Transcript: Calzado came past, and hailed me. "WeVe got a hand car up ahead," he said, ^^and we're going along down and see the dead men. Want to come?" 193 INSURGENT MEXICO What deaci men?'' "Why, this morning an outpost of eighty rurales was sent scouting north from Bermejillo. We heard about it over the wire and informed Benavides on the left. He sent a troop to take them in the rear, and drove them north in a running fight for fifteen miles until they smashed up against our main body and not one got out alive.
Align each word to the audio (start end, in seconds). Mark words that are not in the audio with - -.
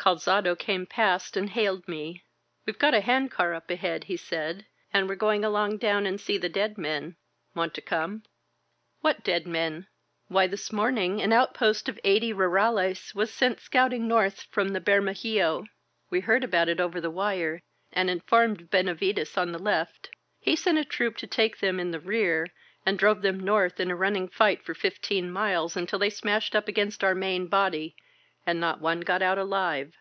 Calzado 0.00 0.54
came 0.56 0.86
past, 0.86 1.36
and 1.36 1.50
hailed 1.50 1.86
me. 1.88 2.22
"WeVe 2.66 2.78
got 2.78 2.94
a 2.94 3.00
hand 3.00 3.30
car 3.32 3.52
up 3.52 3.68
ahead," 3.68 4.04
he 4.04 4.16
said, 4.16 4.64
^^and 4.94 5.06
we're 5.08 5.16
going 5.16 5.44
along 5.44 5.76
down 5.76 6.06
and 6.06 6.18
see 6.20 6.38
the 6.38 6.48
dead 6.48 6.78
men. 6.78 7.16
Want 7.54 7.74
to 7.74 7.80
come?" 7.82 8.22
193 9.00 9.32
INSURGENT 9.32 9.52
MEXICO 9.52 9.74
What 9.74 9.74
deaci 9.74 9.74
men?'' 9.74 9.86
"Why, 10.34 10.46
this 10.46 10.72
morning 10.72 11.20
an 11.20 11.32
outpost 11.32 11.88
of 11.90 12.00
eighty 12.04 12.32
rurales 12.32 13.12
was 13.14 13.34
sent 13.34 13.60
scouting 13.60 14.06
north 14.08 14.42
from 14.50 14.68
Bermejillo. 14.72 15.66
We 16.08 16.20
heard 16.20 16.44
about 16.44 16.68
it 16.70 16.80
over 16.80 17.00
the 17.02 17.10
wire 17.10 17.60
and 17.92 18.08
informed 18.08 18.70
Benavides 18.70 19.36
on 19.36 19.50
the 19.52 19.58
left. 19.58 20.08
He 20.40 20.54
sent 20.56 20.78
a 20.78 20.84
troop 20.86 21.16
to 21.18 21.26
take 21.26 21.58
them 21.58 21.78
in 21.80 21.90
the 21.90 22.00
rear, 22.00 22.46
and 22.86 22.98
drove 22.98 23.20
them 23.20 23.38
north 23.40 23.78
in 23.80 23.90
a 23.90 23.96
running 23.96 24.28
fight 24.28 24.62
for 24.62 24.74
fifteen 24.74 25.30
miles 25.30 25.76
until 25.76 25.98
they 25.98 26.08
smashed 26.10 26.54
up 26.54 26.66
against 26.68 27.02
our 27.04 27.16
main 27.16 27.48
body 27.48 27.94
and 28.46 28.58
not 28.58 28.80
one 28.80 29.00
got 29.02 29.20
out 29.20 29.36
alive. 29.36 29.92